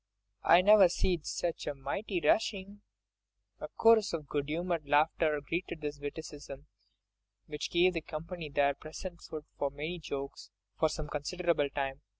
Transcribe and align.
I 0.41 0.61
never 0.63 0.89
see'd 0.89 1.27
such 1.27 1.67
a 1.67 1.75
mighty 1.75 2.19
rushin'!" 2.21 2.81
A 3.59 3.67
chorus 3.67 4.13
of 4.13 4.25
good 4.27 4.49
humoured 4.49 4.87
laughter 4.89 5.39
greeted 5.41 5.81
this 5.81 5.99
witticism, 5.99 6.65
which 7.45 7.69
gave 7.69 7.93
the 7.93 8.01
company 8.01 8.49
there 8.49 8.73
present 8.73 9.21
food 9.21 9.45
for 9.59 9.69
many 9.69 9.99
jokes, 9.99 10.49
for 10.79 10.89
some 10.89 11.07
considerable 11.07 11.69
time. 11.69 12.01